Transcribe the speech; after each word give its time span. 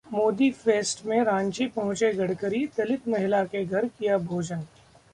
Modi 0.05 0.49
fest 0.53 1.05
में 1.05 1.23
रांची 1.23 1.65
पहुंचे 1.67 2.11
गडकरी, 2.11 2.65
दलित 2.77 3.07
महिला 3.07 3.43
के 3.45 3.63
घर 3.65 3.85
किया 3.89 4.17
भोजन 4.17 4.61